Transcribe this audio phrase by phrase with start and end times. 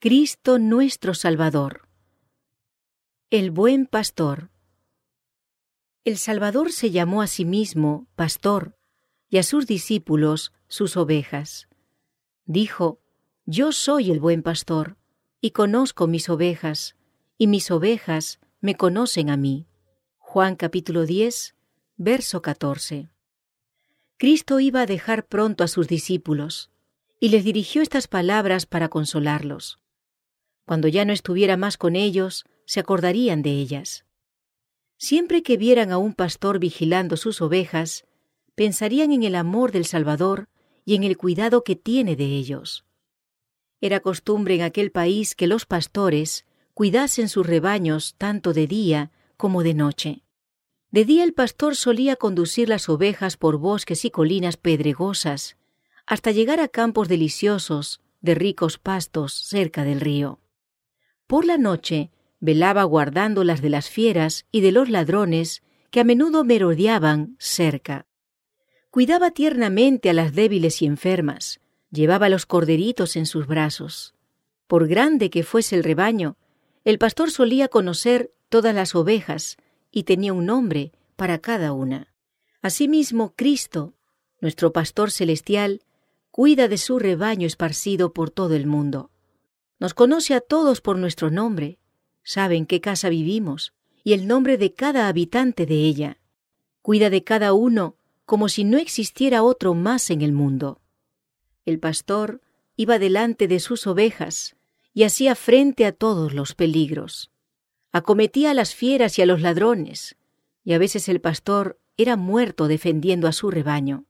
[0.00, 1.88] Cristo nuestro Salvador.
[3.30, 4.52] El buen pastor.
[6.04, 8.78] El Salvador se llamó a sí mismo pastor
[9.28, 11.66] y a sus discípulos sus ovejas.
[12.44, 13.00] Dijo,
[13.44, 14.98] Yo soy el buen pastor
[15.40, 16.94] y conozco mis ovejas,
[17.36, 19.66] y mis ovejas me conocen a mí.
[20.18, 21.56] Juan capítulo 10,
[21.96, 23.10] verso 14.
[24.16, 26.70] Cristo iba a dejar pronto a sus discípulos
[27.18, 29.80] y les dirigió estas palabras para consolarlos.
[30.68, 34.04] Cuando ya no estuviera más con ellos, se acordarían de ellas.
[34.98, 38.04] Siempre que vieran a un pastor vigilando sus ovejas,
[38.54, 40.50] pensarían en el amor del Salvador
[40.84, 42.84] y en el cuidado que tiene de ellos.
[43.80, 49.62] Era costumbre en aquel país que los pastores cuidasen sus rebaños tanto de día como
[49.62, 50.22] de noche.
[50.90, 55.56] De día el pastor solía conducir las ovejas por bosques y colinas pedregosas,
[56.04, 60.40] hasta llegar a campos deliciosos de ricos pastos cerca del río.
[61.28, 62.10] Por la noche
[62.40, 68.06] velaba guardando las de las fieras y de los ladrones que a menudo merodeaban cerca.
[68.90, 74.14] Cuidaba tiernamente a las débiles y enfermas, llevaba los corderitos en sus brazos.
[74.66, 76.38] Por grande que fuese el rebaño,
[76.84, 79.58] el pastor solía conocer todas las ovejas
[79.92, 82.14] y tenía un nombre para cada una.
[82.62, 83.92] Asimismo, Cristo,
[84.40, 85.82] nuestro pastor celestial,
[86.30, 89.10] cuida de su rebaño esparcido por todo el mundo.
[89.78, 91.78] Nos conoce a todos por nuestro nombre,
[92.22, 96.18] sabe en qué casa vivimos y el nombre de cada habitante de ella.
[96.82, 100.80] Cuida de cada uno como si no existiera otro más en el mundo.
[101.64, 102.42] El pastor
[102.76, 104.56] iba delante de sus ovejas
[104.92, 107.30] y hacía frente a todos los peligros.
[107.90, 110.16] Acometía a las fieras y a los ladrones,
[110.62, 114.04] y a veces el pastor era muerto defendiendo a su rebaño.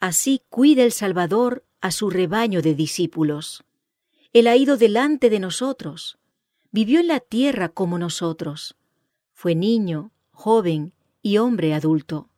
[0.00, 3.65] Así cuida el Salvador a su rebaño de discípulos.
[4.36, 6.18] Él ha ido delante de nosotros.
[6.70, 8.76] Vivió en la tierra como nosotros.
[9.32, 10.92] Fue niño, joven
[11.22, 12.28] y hombre adulto.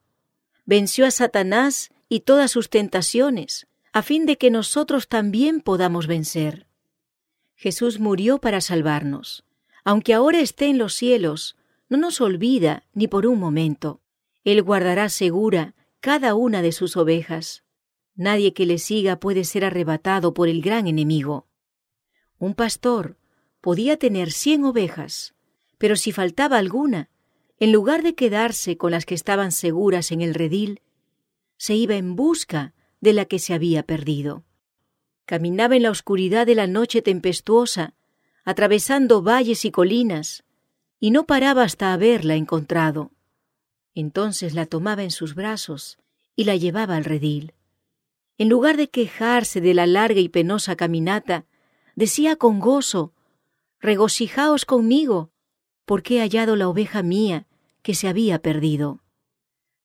[0.64, 6.69] Venció a Satanás y todas sus tentaciones, a fin de que nosotros también podamos vencer.
[7.56, 9.44] Jesús murió para salvarnos.
[9.82, 11.56] Aunque ahora esté en los cielos,
[11.88, 14.03] no nos olvida ni por un momento.
[14.44, 17.64] Él guardará segura cada una de sus ovejas.
[18.14, 21.47] Nadie que le siga puede ser arrebatado por el gran enemigo.
[22.38, 23.16] Un pastor
[23.60, 25.34] podía tener cien ovejas,
[25.78, 27.09] pero si faltaba alguna,
[27.59, 30.81] en lugar de quedarse con las que estaban seguras en el redil,
[31.56, 34.44] se iba en busca de la que se había perdido.
[35.25, 37.94] Caminaba en la oscuridad de la noche tempestuosa,
[38.44, 40.44] atravesando valles y colinas,
[41.00, 43.10] y no paraba hasta haberla encontrado.
[43.94, 45.99] Entonces la tomaba en sus brazos
[46.37, 47.55] y la llevaba al redil.
[48.38, 51.44] En lugar de quejarse de la larga y penosa caminata,
[51.98, 53.12] decía con gozo,
[53.81, 55.32] Regocijaos conmigo,
[55.84, 57.48] porque he hallado la oveja mía
[57.82, 59.03] que se había perdido.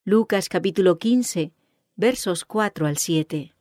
[0.04, 1.52] Lucas capítulo 15,
[1.96, 3.52] versos 4 al 7.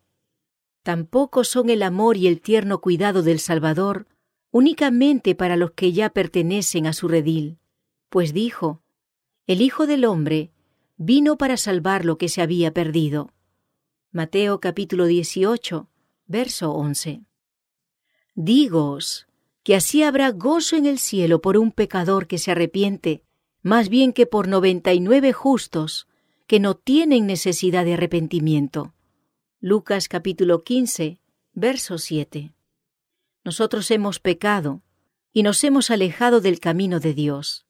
[0.83, 4.05] Tampoco son el amor y el tierno cuidado del Salvador
[4.51, 7.57] únicamente para los que ya pertenecen a su redil,
[8.09, 8.83] pues dijo,
[9.47, 10.51] el Hijo del Hombre
[10.95, 13.31] vino para salvar lo que se había perdido.
[14.11, 15.89] Mateo capítulo 18,
[16.27, 17.23] verso 11.
[18.35, 19.27] Dígoos
[19.63, 23.23] que así habrá gozo en el cielo por un pecador que se arrepiente,
[23.61, 26.07] más bien que por noventa y nueve justos
[26.47, 28.93] que no tienen necesidad de arrepentimiento.
[29.61, 31.19] Lucas capítulo 15,
[31.53, 32.53] verso 7.
[33.45, 34.81] Nosotros hemos pecado
[35.31, 37.65] y nos hemos alejado del camino de Dios.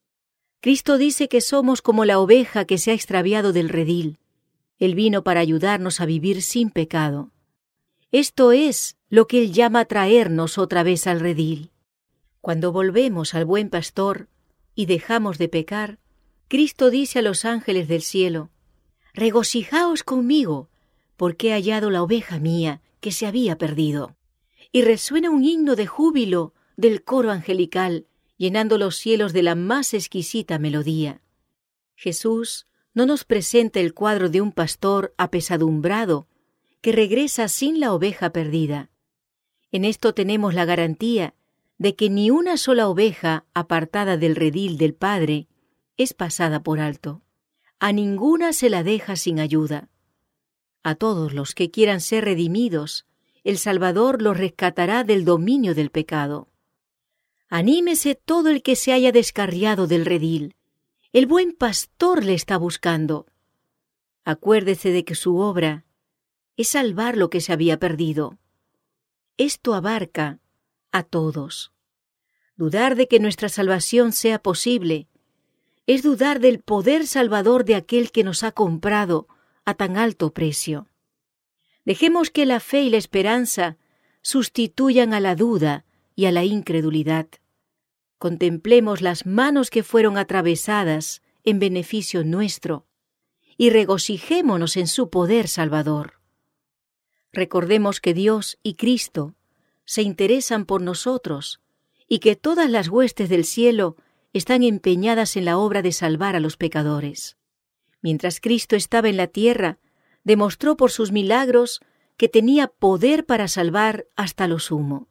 [0.62, 4.18] Cristo dice que somos como la oveja que se ha extraviado del redil.
[4.80, 7.32] Él vino para ayudarnos a vivir sin pecado.
[8.14, 11.72] Esto es lo que Él llama traernos otra vez al redil.
[12.42, 14.30] Cuando volvemos al buen pastor
[14.76, 15.98] y dejamos de pecar,
[16.48, 18.52] Cristo dice a los ángeles del cielo,
[19.16, 20.70] Regocijaos conmigo,
[21.18, 24.16] porque he hallado la oveja mía que se había perdido.
[24.72, 28.06] Y resuena un himno de júbilo del coro angelical,
[28.38, 31.24] llenando los cielos de la más exquisita melodía.
[31.96, 36.28] Jesús no nos presenta el cuadro de un pastor apesadumbrado
[36.84, 38.90] que regresa sin la oveja perdida.
[39.72, 41.34] En esto tenemos la garantía
[41.78, 45.48] de que ni una sola oveja apartada del redil del Padre
[45.96, 47.22] es pasada por alto.
[47.80, 49.88] A ninguna se la deja sin ayuda.
[50.84, 53.06] A todos los que quieran ser redimidos,
[53.46, 56.50] el Salvador los rescatará del dominio del pecado.
[57.48, 60.58] Anímese todo el que se haya descarriado del redil.
[61.14, 63.26] El buen pastor le está buscando.
[64.26, 65.86] Acuérdese de que su obra
[66.58, 68.38] es salvar lo que se había perdido.
[69.38, 70.40] Esto abarca
[70.92, 71.72] a todos.
[72.56, 75.08] Dudar de que nuestra salvación sea posible
[75.88, 79.28] es dudar del poder salvador de aquel que nos ha comprado
[79.66, 80.88] a tan alto precio.
[81.84, 83.78] Dejemos que la fe y la esperanza
[84.22, 85.86] sustituyan a la duda
[86.16, 87.28] y a la incredulidad.
[88.18, 92.88] Contemplemos las manos que fueron atravesadas en beneficio nuestro
[93.58, 96.23] y regocijémonos en su poder salvador.
[97.34, 99.34] Recordemos que Dios y Cristo
[99.86, 101.62] se interesan por nosotros
[102.08, 103.98] y que todas las huestes del cielo
[104.34, 107.38] están empeñadas en la obra de salvar a los pecadores.
[108.02, 109.80] Mientras Cristo estaba en la tierra,
[110.24, 111.82] demostró por sus milagros
[112.18, 115.08] que tenía poder para salvar hasta lo sumo.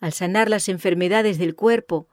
[0.00, 2.06] Al sanar las enfermedades del cuerpo,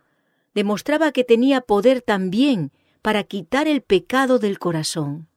[0.56, 2.72] demostraba que tenía poder también
[3.04, 5.30] para quitar el pecado del corazón.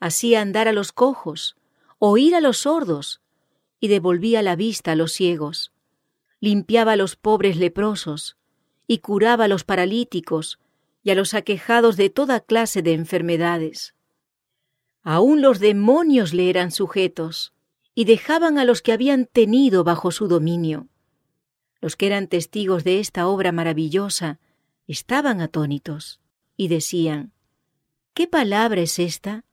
[0.00, 1.56] Hacía andar a los cojos,
[1.98, 3.20] oír a los sordos,
[3.80, 5.72] y devolvía la vista a los ciegos.
[6.40, 8.36] Limpiaba a los pobres leprosos,
[8.86, 10.58] y curaba a los paralíticos
[11.02, 13.94] y a los aquejados de toda clase de enfermedades.
[15.02, 17.52] Aún los demonios le eran sujetos,
[17.94, 20.88] y dejaban a los que habían tenido bajo su dominio.
[21.80, 24.38] Los que eran testigos de esta obra maravillosa
[24.86, 26.20] estaban atónitos
[26.56, 27.32] y decían,
[28.14, 29.44] ¿qué palabra es esta?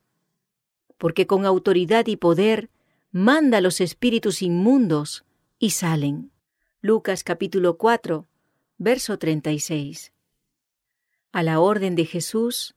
[0.97, 2.69] Porque con autoridad y poder
[3.17, 5.23] manda a los espíritus inmundos
[5.57, 6.33] y salen.
[6.81, 8.27] Lucas capítulo 4,
[8.77, 10.11] verso 36.
[11.31, 12.75] A la orden de Jesús,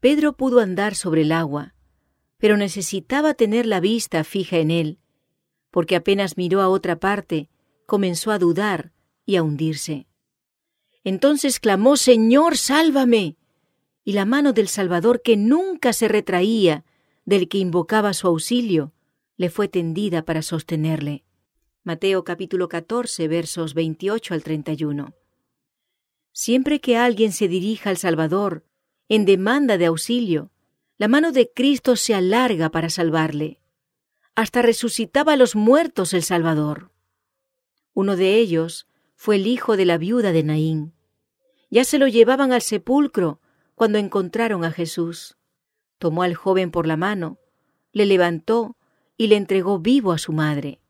[0.00, 1.76] Pedro pudo andar sobre el agua,
[2.38, 4.98] pero necesitaba tener la vista fija en él,
[5.70, 7.48] porque apenas miró a otra parte,
[7.86, 8.90] comenzó a dudar
[9.26, 10.08] y a hundirse.
[11.04, 13.36] Entonces clamó, Señor, sálvame.
[14.02, 16.84] Y la mano del Salvador, que nunca se retraía
[17.24, 18.92] del que invocaba su auxilio,
[19.38, 21.24] le fue tendida para sostenerle.
[21.84, 25.14] Mateo capítulo 14 versos 28 al 31.
[26.32, 28.64] Siempre que alguien se dirija al Salvador
[29.08, 30.50] en demanda de auxilio,
[30.98, 33.60] la mano de Cristo se alarga para salvarle.
[34.34, 36.90] Hasta resucitaba a los muertos el Salvador.
[37.94, 40.94] Uno de ellos fue el hijo de la viuda de Naín.
[41.70, 43.40] Ya se lo llevaban al sepulcro
[43.76, 45.36] cuando encontraron a Jesús.
[45.98, 47.38] Tomó al joven por la mano,
[47.92, 48.77] le levantó
[49.18, 50.80] y le entregó vivo a su madre.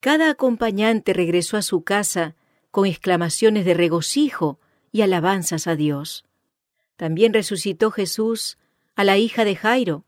[0.00, 2.36] Cada acompañante regresó a su casa
[2.70, 4.58] con exclamaciones de regocijo
[4.92, 6.24] y alabanzas a Dios.
[6.96, 8.56] También resucitó Jesús
[8.94, 10.04] a la hija de Jairo,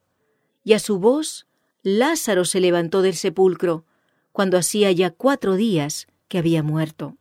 [0.62, 1.46] y a su voz
[1.82, 3.84] Lázaro se levantó del sepulcro,
[4.32, 7.16] cuando hacía ya cuatro días que había muerto.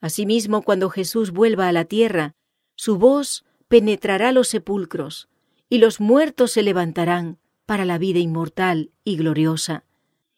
[0.00, 2.34] Asimismo, cuando Jesús vuelva a la tierra,
[2.74, 5.28] su voz penetrará los sepulcros,
[5.68, 9.84] y los muertos se levantarán para la vida inmortal y gloriosa,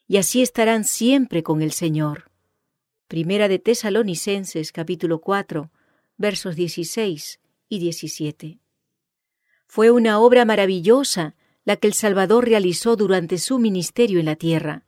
[0.05, 2.29] y así estarán siempre con el Señor.
[3.07, 5.71] Primera de Tesalonicenses capítulo 4,
[6.17, 7.39] versos 16
[7.69, 8.59] y 17.
[9.65, 14.83] Fue una obra maravillosa la que el Salvador realizó durante su ministerio en la tierra.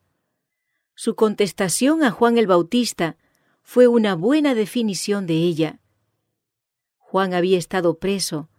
[0.96, 3.16] Su contestación a Juan el Bautista
[3.62, 5.80] fue una buena definición de ella.
[6.98, 8.50] Juan había estado preso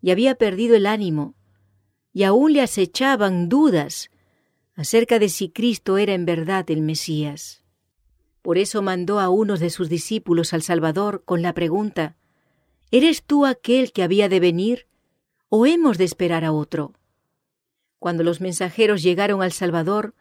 [0.00, 1.34] y había perdido el ánimo,
[2.12, 4.10] y aún le acechaban dudas
[4.74, 7.62] acerca de si Cristo era en verdad el Mesías.
[8.42, 12.16] Por eso mandó a unos de sus discípulos al Salvador con la pregunta,
[12.90, 14.86] ¿Eres tú aquel que había de venir
[15.48, 16.94] ¿O hemos de esperar a otro?
[17.98, 20.14] Cuando los mensajeros llegaron al Salvador,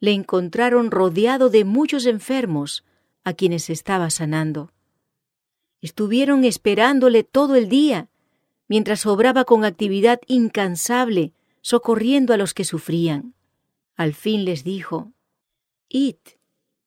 [0.00, 2.84] le encontraron rodeado de muchos enfermos
[3.24, 4.72] a quienes estaba sanando.
[5.80, 8.08] Estuvieron esperándole todo el día,
[8.68, 13.34] mientras obraba con actividad incansable, socorriendo a los que sufrían.
[13.96, 15.12] Al fin les dijo,
[15.88, 16.16] Id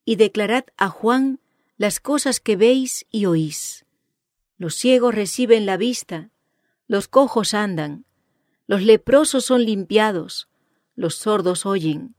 [0.05, 1.39] y declarad a Juan
[1.77, 3.85] las cosas que veis y oís.
[4.57, 6.31] Los ciegos reciben la vista,
[6.87, 8.05] los cojos andan,
[8.67, 10.49] los leprosos son limpiados,
[10.95, 12.15] los sordos oyen,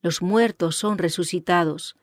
[0.00, 1.96] los muertos son resucitados,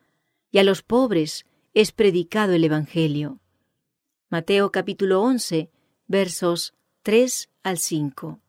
[0.50, 1.44] y a los pobres
[1.74, 3.40] es predicado el Evangelio.
[4.28, 5.70] Mateo capítulo 11,
[6.06, 8.40] versos 3 al 5.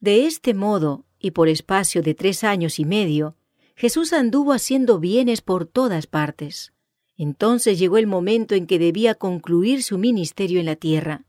[0.00, 3.36] De este modo, y por espacio de tres años y medio,
[3.74, 6.72] Jesús anduvo haciendo bienes por todas partes.
[7.16, 11.24] Entonces llegó el momento en que debía concluir su ministerio en la tierra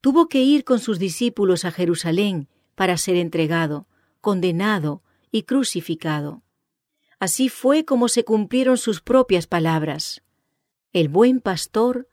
[0.00, 3.86] tuvo que ir con sus discípulos a Jerusalén para ser entregado,
[4.20, 6.42] condenado y crucificado.
[7.18, 10.22] Así fue como se cumplieron sus propias palabras.
[10.92, 12.08] El buen pastor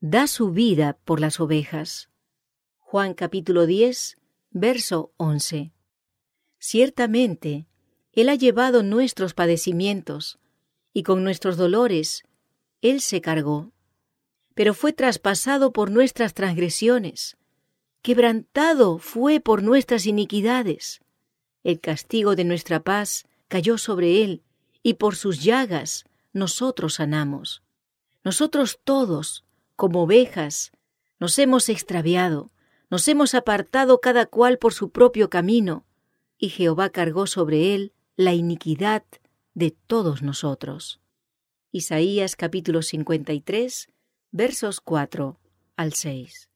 [0.00, 2.09] da su vida por las ovejas.
[2.90, 4.18] Juan capítulo 10,
[4.50, 5.70] verso 11.
[6.58, 7.68] Ciertamente,
[8.12, 10.40] Él ha llevado nuestros padecimientos,
[10.92, 12.24] y con nuestros dolores
[12.82, 13.70] Él se cargó,
[14.54, 17.36] pero fue traspasado por nuestras transgresiones,
[18.02, 21.00] quebrantado fue por nuestras iniquidades.
[21.62, 24.42] El castigo de nuestra paz cayó sobre Él,
[24.82, 27.62] y por sus llagas nosotros sanamos.
[28.24, 29.44] Nosotros todos,
[29.76, 30.72] como ovejas,
[31.20, 32.50] nos hemos extraviado,
[32.90, 35.86] nos hemos apartado cada cual por su propio camino,
[36.38, 39.04] y Jehová cargó sobre él la iniquidad
[39.54, 41.00] de todos nosotros.
[41.70, 43.88] Isaías capítulo 53,
[44.32, 45.38] versos 4
[45.76, 46.49] al 6.